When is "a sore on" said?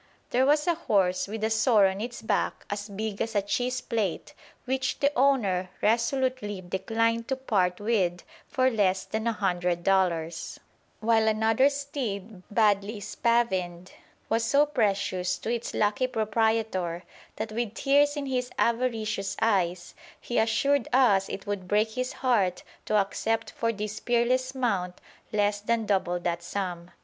1.43-2.01